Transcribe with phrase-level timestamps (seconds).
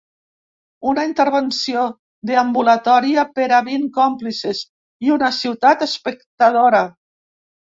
[0.91, 1.83] Una intervenció
[2.31, 4.65] deambulatòria per a vint còmplices
[5.09, 6.83] i una ciutat espectadora.